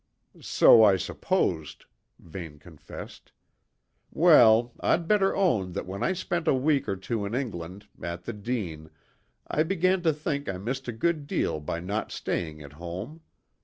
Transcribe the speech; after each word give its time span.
"So 0.41 0.83
I 0.83 0.95
supposed," 0.97 1.85
Vane 2.17 2.57
confessed. 2.57 3.33
"Well, 4.09 4.73
I'd 4.79 5.07
better 5.07 5.35
own 5.35 5.73
that 5.73 5.85
when 5.85 6.01
I 6.01 6.13
spent 6.13 6.47
a 6.47 6.55
week 6.55 6.89
or 6.89 6.95
two 6.95 7.23
in 7.23 7.35
England 7.35 7.85
at 8.01 8.23
the 8.23 8.33
Dene 8.33 8.89
I 9.47 9.61
began 9.61 10.01
to 10.01 10.11
think 10.11 10.49
I 10.49 10.57
missed 10.57 10.87
a 10.87 10.91
good 10.91 11.27
deal 11.27 11.59
by 11.59 11.81
not 11.81 12.11
staying 12.11 12.63
at 12.63 12.73
home. 12.73 13.21